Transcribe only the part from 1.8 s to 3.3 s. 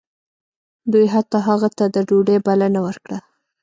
د ډوډۍ بلنه ورکړه